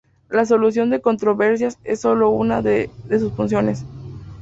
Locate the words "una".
2.31-2.63